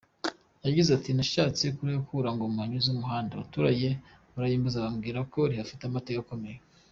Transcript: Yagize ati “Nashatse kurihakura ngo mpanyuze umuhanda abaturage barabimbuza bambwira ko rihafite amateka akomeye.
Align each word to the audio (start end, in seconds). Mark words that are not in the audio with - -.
Yagize 0.65 0.89
ati 0.97 1.11
“Nashatse 1.13 1.63
kurihakura 1.75 2.29
ngo 2.35 2.43
mpanyuze 2.53 2.87
umuhanda 2.91 3.31
abaturage 3.33 3.89
barabimbuza 4.33 4.83
bambwira 4.85 5.19
ko 5.33 5.39
rihafite 5.51 5.81
amateka 5.85 6.21
akomeye. 6.25 6.59